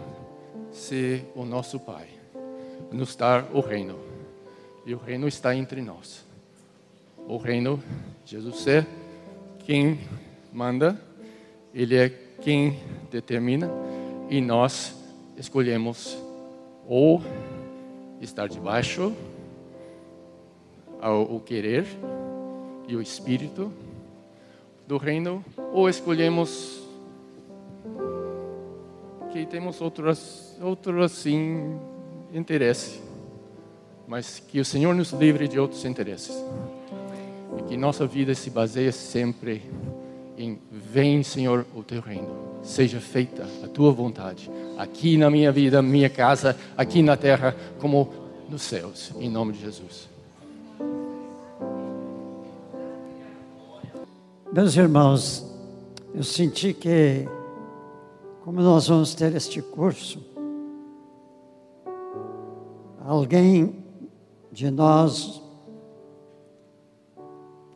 o 1.35 1.43
nosso 1.43 1.77
Pai 1.77 2.07
nos 2.89 3.17
dar 3.17 3.45
o 3.53 3.59
reino. 3.59 3.99
E 4.85 4.93
o 4.95 4.97
reino 4.97 5.27
está 5.27 5.53
entre 5.53 5.81
nós. 5.81 6.23
O 7.27 7.35
reino, 7.37 7.83
Jesus 8.25 8.65
é 8.67 8.85
quem 9.59 9.99
manda, 10.53 10.97
Ele 11.73 11.97
é 11.97 12.09
quem 12.09 12.79
determina, 13.11 13.69
e 14.29 14.39
nós 14.39 14.95
escolhemos 15.37 16.17
ou 16.87 17.21
estar 18.21 18.47
debaixo 18.47 19.13
ao 21.03 21.39
querer 21.39 21.85
e 22.87 22.95
o 22.95 23.01
espírito 23.01 23.71
do 24.87 24.97
reino, 24.97 25.43
ou 25.73 25.89
escolhemos 25.89 26.81
que 29.31 29.45
temos 29.45 29.81
outros, 29.81 30.55
outros 30.61 31.03
assim 31.05 31.77
interesse, 32.33 33.01
mas 34.07 34.39
que 34.39 34.59
o 34.59 34.65
Senhor 34.65 34.93
nos 34.95 35.11
livre 35.11 35.47
de 35.47 35.59
outros 35.59 35.83
interesses. 35.85 36.35
E 37.57 37.63
que 37.63 37.77
nossa 37.77 38.05
vida 38.07 38.33
se 38.33 38.49
baseie 38.49 38.91
sempre 38.91 39.61
em 40.37 40.59
vem 40.71 41.21
Senhor 41.21 41.65
o 41.75 41.83
teu 41.83 42.01
reino, 42.01 42.35
seja 42.63 42.99
feita 42.99 43.47
a 43.63 43.67
tua 43.67 43.91
vontade 43.91 44.49
aqui 44.77 45.17
na 45.17 45.29
minha 45.29 45.51
vida, 45.51 45.81
minha 45.81 46.09
casa, 46.09 46.57
aqui 46.77 47.01
na 47.01 47.17
terra 47.17 47.55
como 47.79 48.11
nos 48.49 48.61
céus, 48.61 49.11
em 49.19 49.29
nome 49.29 49.53
de 49.53 49.61
Jesus. 49.61 50.12
Meus 54.53 54.77
irmãos, 54.77 55.43
eu 56.13 56.21
senti 56.21 56.75
que, 56.75 57.27
como 58.43 58.61
nós 58.61 58.87
vamos 58.87 59.15
ter 59.15 59.35
este 59.35 59.63
curso, 59.63 60.23
alguém 63.03 63.83
de 64.51 64.69
nós 64.69 65.41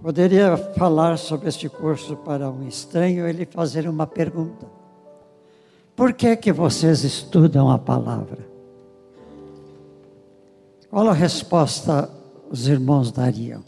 poderia 0.04 0.56
falar 0.56 1.18
sobre 1.18 1.50
este 1.50 1.68
curso 1.68 2.16
para 2.16 2.48
um 2.48 2.68
estranho 2.68 3.28
ele 3.28 3.48
fazer 3.48 3.90
uma 3.90 4.06
pergunta: 4.06 4.68
Por 5.96 6.14
que 6.14 6.38
que 6.38 6.54
vocês 6.54 7.04
estudam 7.04 7.72
a 7.72 7.80
palavra? 7.80 8.48
Qual 10.92 11.10
a 11.10 11.14
resposta 11.14 12.08
os 12.52 12.68
irmãos 12.68 13.12
dariam? 13.12 13.64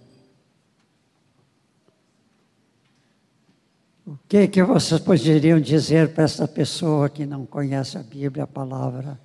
O 4.10 4.18
que, 4.28 4.48
que 4.48 4.64
vocês 4.64 5.00
poderiam 5.00 5.60
dizer 5.60 6.16
para 6.16 6.24
essa 6.24 6.48
pessoa 6.48 7.08
que 7.10 7.28
não 7.28 7.46
conhece 7.46 7.96
a 7.96 8.02
Bíblia, 8.02 8.46
a 8.46 8.48
palavra? 8.48 9.20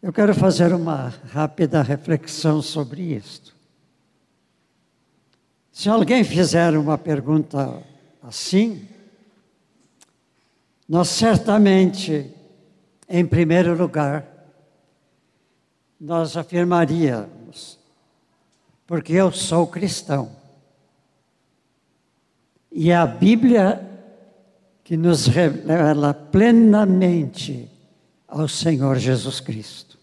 Eu 0.00 0.12
quero 0.12 0.32
fazer 0.32 0.72
uma 0.72 1.08
rápida 1.32 1.82
reflexão 1.82 2.62
sobre 2.62 3.02
isto. 3.02 3.56
Se 5.72 5.88
alguém 5.88 6.22
fizer 6.22 6.78
uma 6.78 6.96
pergunta 6.96 7.82
assim, 8.22 8.86
nós 10.88 11.08
certamente, 11.08 12.32
em 13.08 13.26
primeiro 13.26 13.76
lugar, 13.76 14.24
nós 16.00 16.36
afirmaríamos, 16.36 17.80
porque 18.86 19.14
eu 19.14 19.32
sou 19.32 19.66
cristão. 19.66 20.38
E 22.70 22.92
a 22.92 23.06
Bíblia 23.06 23.86
que 24.84 24.96
nos 24.96 25.26
revela 25.26 26.12
plenamente 26.12 27.70
ao 28.26 28.48
Senhor 28.48 28.98
Jesus 28.98 29.40
Cristo. 29.40 29.98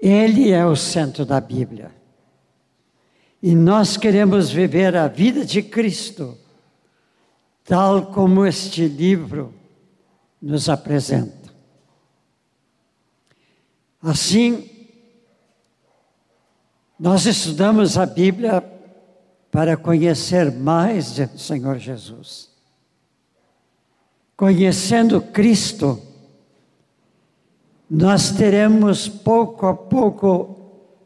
Ele 0.00 0.50
é 0.50 0.64
o 0.64 0.76
centro 0.76 1.26
da 1.26 1.40
Bíblia. 1.40 1.92
E 3.42 3.54
nós 3.54 3.96
queremos 3.96 4.50
viver 4.50 4.96
a 4.96 5.08
vida 5.08 5.44
de 5.44 5.62
Cristo, 5.62 6.38
tal 7.64 8.06
como 8.12 8.46
este 8.46 8.86
livro 8.86 9.54
nos 10.40 10.68
apresenta. 10.68 11.50
Assim, 14.02 14.68
nós 16.98 17.26
estudamos 17.26 17.98
a 17.98 18.06
Bíblia 18.06 18.62
para 19.50 19.76
conhecer 19.76 20.52
mais 20.52 21.16
do 21.16 21.38
Senhor 21.38 21.78
Jesus. 21.78 22.50
Conhecendo 24.36 25.20
Cristo, 25.20 26.00
nós 27.90 28.30
teremos 28.30 29.08
pouco 29.08 29.66
a 29.66 29.74
pouco 29.74 30.56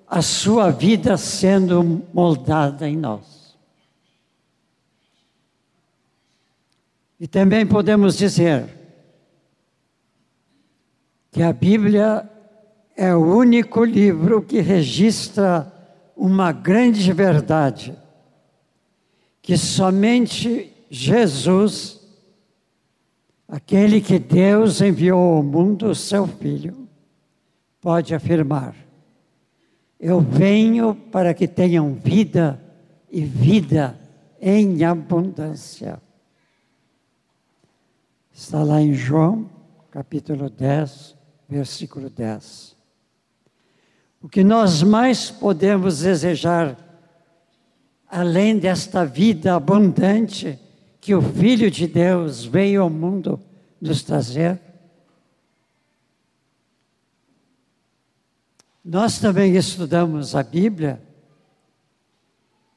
a 0.07 0.21
sua 0.21 0.71
vida 0.71 1.17
sendo 1.17 2.03
moldada 2.13 2.89
em 2.89 2.97
nós. 2.97 3.57
E 7.19 7.27
também 7.27 7.67
podemos 7.67 8.19
dizer 8.19 8.69
que 11.33 11.43
a 11.43 11.53
Bíblia 11.53 12.29
é 12.95 13.15
o 13.15 13.37
único 13.37 13.83
livro 13.83 14.43
que 14.43 14.61
registra 14.61 15.73
uma 16.15 16.53
grande 16.53 17.13
verdade 17.13 18.04
que 19.45 19.59
somente 19.59 20.73
Jesus, 20.89 22.01
aquele 23.47 24.01
que 24.01 24.19
Deus 24.19 24.81
enviou 24.81 25.37
ao 25.37 25.43
mundo, 25.43 25.95
seu 25.95 26.27
Filho, 26.27 26.89
pode 27.79 28.15
afirmar: 28.15 28.75
Eu 30.01 30.19
venho 30.19 30.95
para 30.95 31.35
que 31.35 31.47
tenham 31.47 31.93
vida 31.93 32.59
e 33.11 33.23
vida 33.23 34.01
em 34.41 34.83
abundância. 34.83 36.01
Está 38.33 38.63
lá 38.63 38.81
em 38.81 38.95
João, 38.95 39.51
capítulo 39.91 40.49
10, 40.49 41.15
versículo 41.51 42.09
10. 42.09 42.75
O 44.23 44.29
que 44.29 44.43
nós 44.43 44.83
mais 44.83 45.31
podemos 45.31 46.01
desejar 46.01 46.84
além 48.15 48.57
desta 48.57 49.05
vida 49.05 49.57
abundante 49.57 50.57
que 51.01 51.13
o 51.17 51.21
Filho 51.21 51.69
de 51.69 51.89
Deus 51.89 52.45
veio 52.45 52.83
ao 52.83 52.89
mundo 52.89 53.41
nos 53.81 54.05
trazer. 54.05 54.61
Nós 58.85 59.19
também 59.19 59.57
estudamos 59.57 60.37
a 60.37 60.45
Bíblia, 60.45 61.03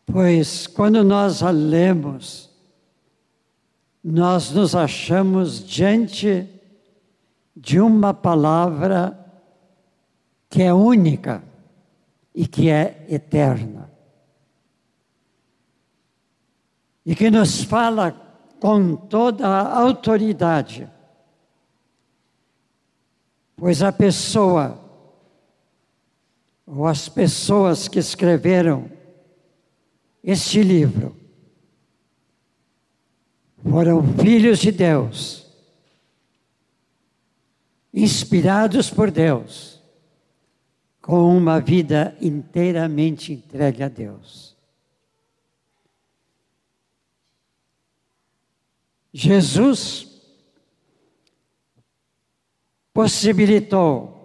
pois 0.08 0.66
quando 0.66 1.04
nós 1.04 1.44
a 1.44 1.52
lemos, 1.52 2.50
nós 4.04 4.50
nos 4.50 4.74
achamos 4.74 5.64
diante 5.64 6.50
de 7.56 7.80
uma 7.80 8.12
palavra 8.12 9.16
que 10.50 10.64
é 10.64 10.74
única 10.74 11.44
e 12.34 12.48
que 12.48 12.72
é 12.72 13.06
eterna. 13.08 13.87
E 17.08 17.16
que 17.16 17.32
nos 17.32 17.64
fala 17.64 18.12
com 18.60 18.94
toda 18.94 19.48
a 19.48 19.80
autoridade. 19.80 20.92
Pois 23.56 23.82
a 23.82 23.94
pessoa, 23.94 24.78
ou 26.66 26.86
as 26.86 27.08
pessoas 27.08 27.88
que 27.88 27.98
escreveram 27.98 28.92
este 30.22 30.62
livro, 30.62 31.16
foram 33.64 34.04
filhos 34.18 34.60
de 34.60 34.74
Deus, 34.74 35.48
inspirados 37.94 38.90
por 38.90 39.10
Deus, 39.10 39.82
com 41.02 41.38
uma 41.38 41.62
vida 41.62 42.18
inteiramente 42.20 43.32
entregue 43.32 43.82
a 43.82 43.88
Deus. 43.88 44.57
Jesus 49.14 50.08
possibilitou 52.94 54.18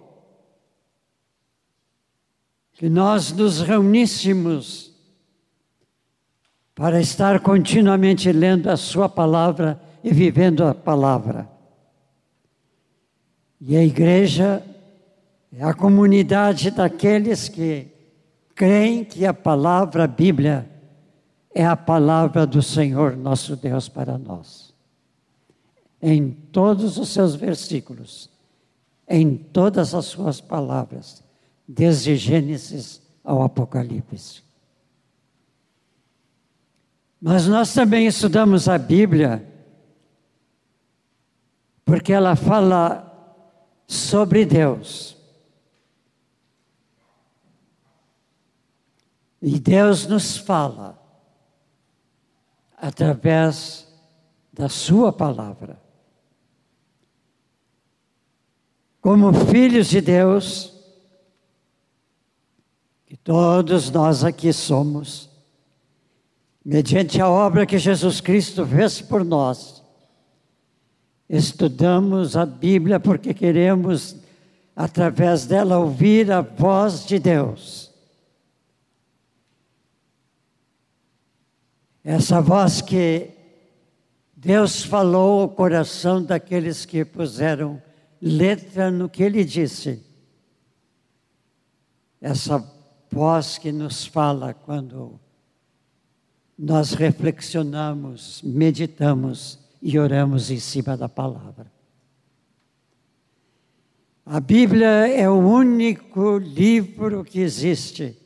que 2.73 2.89
nós 2.89 3.31
nos 3.31 3.61
reuníssemos 3.61 4.91
para 6.75 6.99
estar 6.99 7.39
continuamente 7.39 8.31
lendo 8.31 8.69
a 8.69 8.75
Sua 8.75 9.07
palavra 9.07 9.79
e 10.03 10.11
vivendo 10.11 10.65
a 10.65 10.73
palavra. 10.73 11.47
E 13.61 13.77
a 13.77 13.83
igreja 13.83 14.61
é 15.51 15.63
a 15.63 15.73
comunidade 15.73 16.71
daqueles 16.71 17.47
que 17.47 17.87
creem 18.55 19.05
que 19.05 19.25
a 19.25 19.33
palavra 19.33 20.03
a 20.03 20.07
Bíblia 20.07 20.69
é 21.53 21.63
a 21.63 21.77
palavra 21.77 22.45
do 22.47 22.61
Senhor 22.61 23.15
nosso 23.15 23.55
Deus 23.55 23.87
para 23.87 24.17
nós. 24.17 24.72
Em 26.05 26.31
todos 26.31 26.97
os 26.97 27.07
seus 27.07 27.33
versículos, 27.33 28.29
em 29.07 29.37
todas 29.37 29.95
as 29.95 30.03
suas 30.03 30.41
palavras, 30.41 31.23
desde 31.65 32.17
Gênesis 32.17 33.01
ao 33.23 33.41
Apocalipse. 33.41 34.43
Mas 37.21 37.47
nós 37.47 37.73
também 37.73 38.05
estudamos 38.05 38.67
a 38.67 38.77
Bíblia, 38.77 39.49
porque 41.85 42.11
ela 42.11 42.35
fala 42.35 43.09
sobre 43.87 44.45
Deus. 44.45 45.15
E 49.41 49.57
Deus 49.57 50.05
nos 50.05 50.35
fala 50.35 51.01
através 52.75 53.87
da 54.51 54.67
Sua 54.67 55.13
palavra. 55.13 55.82
Como 59.03 59.33
filhos 59.33 59.87
de 59.89 59.99
Deus, 59.99 60.73
que 63.05 63.17
todos 63.17 63.91
nós 63.91 64.23
aqui 64.23 64.53
somos, 64.53 65.29
mediante 66.63 67.19
a 67.21 67.27
obra 67.27 67.65
que 67.65 67.77
Jesus 67.77 68.21
Cristo 68.21 68.65
fez 68.65 69.01
por 69.01 69.25
nós. 69.25 69.83
Estudamos 71.27 72.37
a 72.37 72.45
Bíblia 72.45 72.97
porque 72.97 73.33
queremos, 73.33 74.15
através 74.73 75.45
dela, 75.45 75.79
ouvir 75.79 76.31
a 76.31 76.39
voz 76.39 77.05
de 77.05 77.19
Deus. 77.19 77.91
Essa 82.05 82.39
voz 82.39 82.81
que 82.81 83.31
Deus 84.33 84.81
falou 84.81 85.41
ao 85.41 85.49
coração 85.49 86.23
daqueles 86.23 86.85
que 86.85 87.03
puseram 87.03 87.81
letra 88.23 88.89
no 88.89 89.09
que 89.09 89.21
ele 89.21 89.43
disse. 89.43 90.01
Essa 92.21 92.57
voz 93.11 93.57
que 93.57 93.69
nos 93.69 94.05
fala 94.05 94.53
quando 94.53 95.19
nós 96.57 96.93
reflexionamos, 96.93 98.41
meditamos 98.41 99.59
e 99.81 99.99
oramos 99.99 100.49
em 100.49 100.59
cima 100.59 100.95
da 100.95 101.09
palavra. 101.09 101.69
A 104.25 104.39
Bíblia 104.39 104.87
é 105.09 105.29
o 105.29 105.33
único 105.33 106.37
livro 106.37 107.25
que 107.25 107.41
existe 107.41 108.17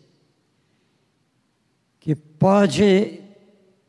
que 2.00 2.16
pode 2.16 3.20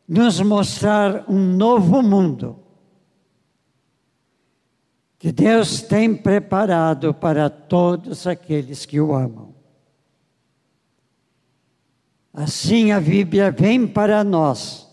nos 0.08 0.40
mostrar 0.40 1.28
um 1.28 1.38
novo 1.38 2.00
mundo 2.00 2.57
que 5.18 5.32
Deus 5.32 5.82
tem 5.82 6.14
preparado 6.14 7.12
para 7.12 7.50
todos 7.50 8.26
aqueles 8.26 8.86
que 8.86 9.00
o 9.00 9.14
amam. 9.14 9.54
Assim 12.32 12.92
a 12.92 13.00
Bíblia 13.00 13.50
vem 13.50 13.86
para 13.86 14.22
nós 14.22 14.86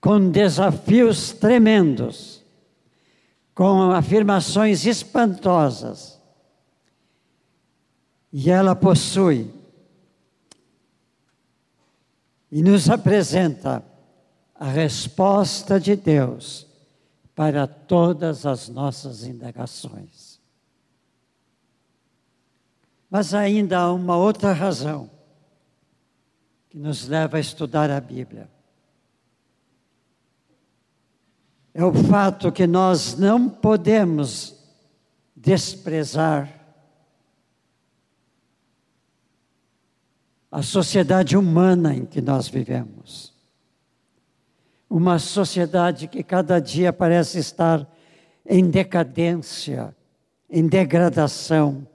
com 0.00 0.30
desafios 0.30 1.32
tremendos, 1.32 2.42
com 3.54 3.90
afirmações 3.90 4.86
espantosas. 4.86 6.18
E 8.32 8.50
ela 8.50 8.74
possui 8.74 9.50
e 12.50 12.62
nos 12.62 12.88
apresenta 12.88 13.84
a 14.54 14.66
resposta 14.66 15.78
de 15.78 15.94
Deus 15.94 16.65
para 17.36 17.66
todas 17.66 18.46
as 18.46 18.66
nossas 18.66 19.24
indagações. 19.24 20.40
Mas 23.10 23.34
ainda 23.34 23.78
há 23.78 23.92
uma 23.92 24.16
outra 24.16 24.54
razão 24.54 25.10
que 26.70 26.78
nos 26.78 27.06
leva 27.06 27.36
a 27.36 27.40
estudar 27.40 27.90
a 27.90 28.00
Bíblia. 28.00 28.50
É 31.74 31.84
o 31.84 31.92
fato 31.92 32.50
que 32.50 32.66
nós 32.66 33.18
não 33.18 33.50
podemos 33.50 34.56
desprezar 35.36 36.50
a 40.50 40.62
sociedade 40.62 41.36
humana 41.36 41.94
em 41.94 42.06
que 42.06 42.22
nós 42.22 42.48
vivemos. 42.48 43.35
Uma 44.96 45.18
sociedade 45.18 46.08
que 46.08 46.22
cada 46.22 46.58
dia 46.58 46.90
parece 46.90 47.38
estar 47.38 47.86
em 48.48 48.70
decadência, 48.70 49.94
em 50.48 50.66
degradação, 50.66 51.86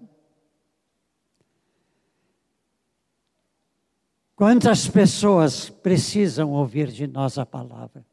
Quantas 4.42 4.88
pessoas 4.88 5.70
precisam 5.70 6.50
ouvir 6.54 6.88
de 6.88 7.06
nós 7.06 7.38
a 7.38 7.46
palavra? 7.46 8.04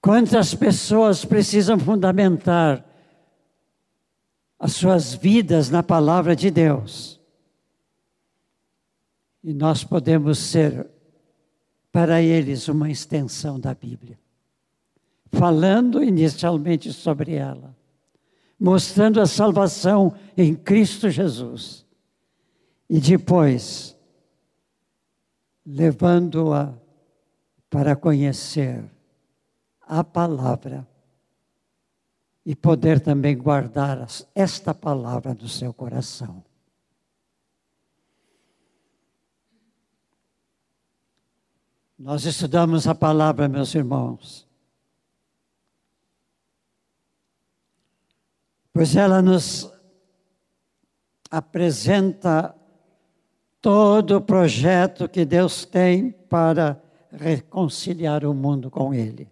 Quantas 0.00 0.54
pessoas 0.54 1.24
precisam 1.24 1.76
fundamentar 1.76 2.86
as 4.60 4.74
suas 4.74 5.14
vidas 5.14 5.70
na 5.70 5.82
palavra 5.82 6.36
de 6.36 6.52
Deus? 6.52 7.20
E 9.42 9.52
nós 9.52 9.82
podemos 9.82 10.38
ser 10.38 10.88
para 11.92 12.22
eles 12.22 12.66
uma 12.68 12.90
extensão 12.90 13.60
da 13.60 13.74
Bíblia, 13.74 14.18
falando 15.30 16.02
inicialmente 16.02 16.90
sobre 16.90 17.34
ela, 17.34 17.76
mostrando 18.58 19.20
a 19.20 19.26
salvação 19.26 20.14
em 20.36 20.54
Cristo 20.54 21.10
Jesus 21.10 21.84
e 22.88 22.98
depois, 22.98 23.94
levando-a 25.64 26.72
para 27.68 27.94
conhecer 27.94 28.82
a 29.82 30.02
palavra 30.02 30.88
e 32.44 32.56
poder 32.56 33.00
também 33.00 33.36
guardar 33.36 34.06
esta 34.34 34.74
palavra 34.74 35.34
no 35.34 35.48
seu 35.48 35.72
coração. 35.72 36.42
Nós 42.02 42.24
estudamos 42.24 42.88
a 42.88 42.96
palavra, 42.96 43.48
meus 43.48 43.72
irmãos, 43.76 44.44
pois 48.72 48.96
ela 48.96 49.22
nos 49.22 49.72
apresenta 51.30 52.52
todo 53.60 54.16
o 54.16 54.20
projeto 54.20 55.08
que 55.08 55.24
Deus 55.24 55.64
tem 55.64 56.10
para 56.10 56.82
reconciliar 57.12 58.24
o 58.24 58.34
mundo 58.34 58.68
com 58.68 58.92
Ele. 58.92 59.30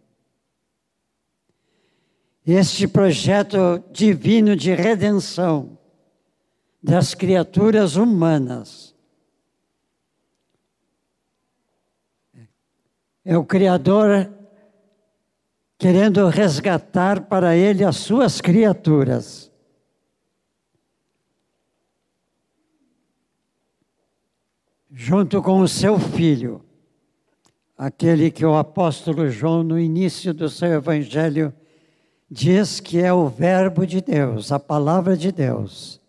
Este 2.46 2.86
projeto 2.86 3.82
divino 3.90 4.54
de 4.54 4.72
redenção 4.76 5.76
das 6.80 7.14
criaturas 7.14 7.96
humanas 7.96 8.89
é 13.24 13.36
o 13.36 13.44
Criador 13.44 14.30
querendo 15.78 16.26
resgatar 16.28 17.22
para 17.22 17.56
Ele 17.56 17.84
as 17.84 17.96
suas 17.96 18.40
criaturas. 18.40 19.50
junto 24.90 25.40
com 25.40 25.60
o 25.60 25.68
seu 25.68 25.98
filho, 25.98 26.62
aquele 27.76 28.30
que 28.30 28.44
o 28.44 28.56
apóstolo 28.56 29.30
João, 29.30 29.62
no 29.62 29.78
início 29.78 30.34
do 30.34 30.48
seu 30.48 30.72
evangelho, 30.72 31.54
diz 32.30 32.80
que 32.80 33.00
é 33.00 33.10
o 33.10 33.26
Verbo 33.26 33.86
de 33.86 34.00
Deus, 34.00 34.52
a 34.52 34.58
palavra 34.58 35.16
de 35.16 35.32
Deus. 35.32 36.00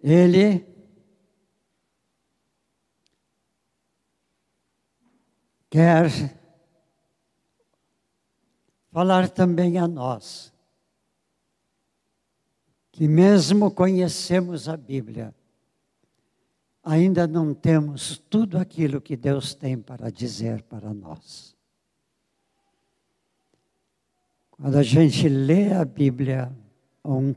Ele 0.00 0.64
quer 5.70 6.10
falar 8.90 9.28
também 9.28 9.78
a 9.78 9.86
nós, 9.86 10.52
que 12.90 13.06
mesmo 13.06 13.70
conhecemos 13.70 14.68
a 14.68 14.76
Bíblia, 14.76 15.34
ainda 16.82 17.26
não 17.26 17.54
temos 17.54 18.18
tudo 18.30 18.58
aquilo 18.58 19.00
que 19.00 19.16
Deus 19.16 19.54
tem 19.54 19.80
para 19.80 20.10
dizer 20.10 20.62
para 20.62 20.92
nós. 20.92 21.56
Quando 24.50 24.76
a 24.76 24.82
gente 24.82 25.28
lê 25.28 25.72
a 25.72 25.84
Bíblia 25.84 26.52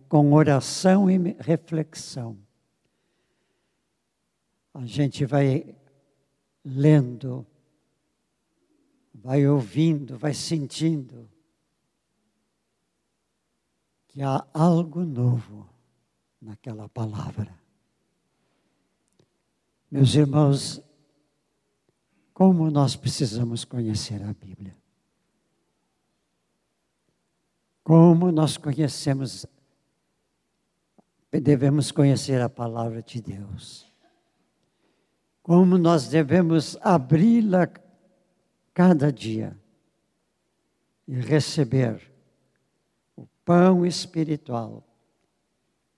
com 0.09 0.33
oração 0.33 1.09
e 1.09 1.35
reflexão, 1.39 2.37
a 4.73 4.85
gente 4.85 5.25
vai 5.25 5.75
lendo, 6.65 7.45
vai 9.23 9.47
ouvindo, 9.47 10.17
vai 10.17 10.33
sentindo 10.33 11.29
que 14.07 14.21
há 14.21 14.45
algo 14.53 15.05
novo 15.05 15.69
naquela 16.41 16.89
palavra. 16.89 17.55
Meus 19.89 20.15
irmãos, 20.15 20.81
como 22.33 22.69
nós 22.71 22.95
precisamos 22.95 23.63
conhecer 23.63 24.23
a 24.23 24.33
Bíblia. 24.33 24.75
Como 27.83 28.31
nós 28.31 28.57
conhecemos, 28.57 29.45
devemos 31.31 31.91
conhecer 31.91 32.41
a 32.41 32.49
palavra 32.49 33.01
de 33.03 33.21
Deus. 33.21 33.85
Como 35.43 35.77
nós 35.77 36.07
devemos 36.07 36.77
abri-la 36.81 37.67
cada 38.73 39.11
dia 39.11 39.57
e 41.07 41.13
receber 41.13 42.11
o 43.15 43.27
pão 43.43 43.85
espiritual 43.85 44.87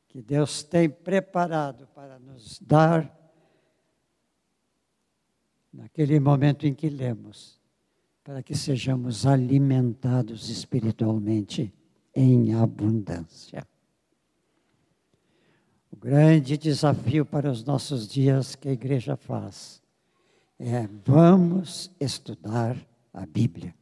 que 0.08 0.22
Deus 0.22 0.64
tem 0.64 0.90
preparado 0.90 1.88
para 1.88 2.20
nos 2.20 2.60
dar 2.60 3.12
naquele 5.72 6.20
momento 6.20 6.68
em 6.68 6.74
que 6.74 6.90
lemos, 6.90 7.60
para 8.24 8.44
que 8.44 8.56
sejamos 8.56 9.26
alimentados 9.26 10.50
espiritualmente 10.50 11.74
em 12.14 12.54
abundância. 12.54 13.68
O 15.92 15.96
grande 15.96 16.58
desafio 16.58 17.26
para 17.26 17.52
os 17.52 17.64
nossos 17.64 18.08
dias 18.08 18.56
que 18.56 18.70
a 18.70 18.74
igreja 18.74 19.16
faz 19.16 19.83
é 20.60 20.88
vamos 21.06 21.92
estudar 22.00 22.78
a 23.14 23.26
Bíblia. 23.26 23.74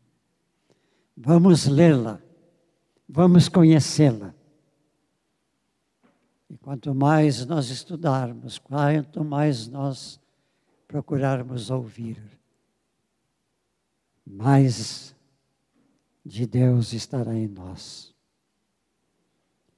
Vamos 1.15 1.67
lê-la. 1.67 2.21
Vamos 3.07 3.47
conhecê-la. 3.49 4.33
E 6.49 6.57
quanto 6.57 6.93
mais 6.93 7.45
nós 7.45 7.69
estudarmos, 7.69 8.57
quanto 8.57 9.23
mais 9.23 9.67
nós 9.67 10.19
procurarmos 10.87 11.69
ouvir, 11.69 12.21
mais 14.25 15.15
de 16.25 16.45
Deus 16.45 16.93
estará 16.93 17.33
em 17.33 17.47
nós. 17.47 18.13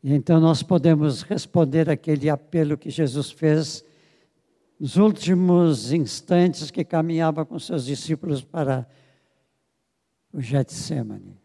E 0.03 0.13
então 0.13 0.39
nós 0.39 0.61
podemos 0.61 1.21
responder 1.21 1.89
aquele 1.89 2.29
apelo 2.29 2.77
que 2.77 2.89
Jesus 2.89 3.31
fez 3.31 3.83
nos 4.83 4.97
últimos 4.97 5.93
instantes 5.93 6.69
que 6.69 6.83
caminhava 6.83 7.45
com 7.45 7.57
seus 7.57 7.85
discípulos 7.85 8.43
para 8.43 8.85
o 10.33 10.41
Getsemane. 10.41 11.39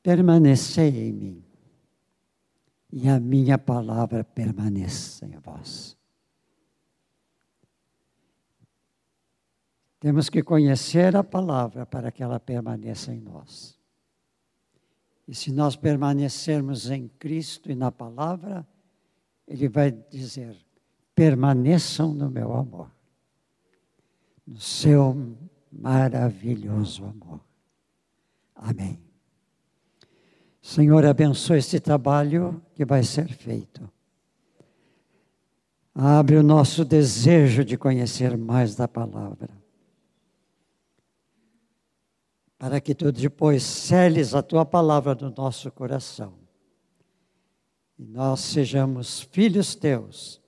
Permanecei 0.00 1.08
em 1.08 1.12
mim, 1.12 1.44
e 2.92 3.08
a 3.08 3.18
minha 3.18 3.58
palavra 3.58 4.22
permaneça 4.22 5.26
em 5.26 5.36
vós. 5.38 5.96
Temos 9.98 10.30
que 10.30 10.40
conhecer 10.40 11.16
a 11.16 11.24
palavra 11.24 11.84
para 11.84 12.12
que 12.12 12.22
ela 12.22 12.38
permaneça 12.38 13.12
em 13.12 13.18
nós. 13.18 13.76
E 15.26 15.34
se 15.34 15.50
nós 15.50 15.74
permanecermos 15.74 16.90
em 16.90 17.08
Cristo 17.08 17.72
e 17.72 17.74
na 17.74 17.90
palavra, 17.90 18.64
Ele 19.48 19.68
vai 19.68 19.90
dizer: 19.90 20.56
permaneçam 21.22 22.12
no 22.12 22.28
meu 22.28 22.52
amor, 22.52 22.90
no 24.44 24.58
seu 24.58 25.36
maravilhoso 25.70 27.04
amor. 27.04 27.40
Amém. 28.56 29.00
Senhor, 30.60 31.06
abençoe 31.06 31.58
este 31.58 31.78
trabalho 31.78 32.60
que 32.74 32.84
vai 32.84 33.04
ser 33.04 33.28
feito. 33.28 33.88
Abre 35.94 36.34
o 36.36 36.42
nosso 36.42 36.84
desejo 36.84 37.64
de 37.64 37.76
conhecer 37.76 38.36
mais 38.36 38.74
da 38.74 38.88
palavra 38.88 39.62
para 42.58 42.80
que 42.80 42.96
tu 42.96 43.12
depois 43.12 43.62
seles 43.62 44.34
a 44.34 44.42
tua 44.42 44.64
palavra 44.64 45.14
no 45.14 45.30
nosso 45.30 45.70
coração. 45.70 46.34
E 47.96 48.04
nós 48.04 48.40
sejamos 48.40 49.20
filhos 49.20 49.76
teus, 49.76 50.41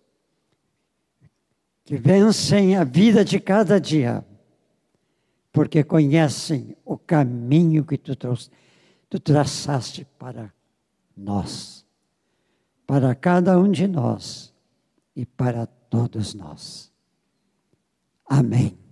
que 1.84 1.96
vencem 1.96 2.76
a 2.76 2.84
vida 2.84 3.24
de 3.24 3.38
cada 3.38 3.80
dia, 3.80 4.24
porque 5.52 5.84
conhecem 5.84 6.76
o 6.84 6.96
caminho 6.96 7.84
que 7.84 7.98
tu, 7.98 8.16
trouxe, 8.16 8.50
tu 9.08 9.20
traçaste 9.20 10.06
para 10.18 10.52
nós, 11.16 11.86
para 12.86 13.14
cada 13.14 13.58
um 13.58 13.70
de 13.70 13.86
nós 13.86 14.52
e 15.14 15.24
para 15.24 15.66
todos 15.66 16.34
nós. 16.34 16.92
Amém. 18.26 18.83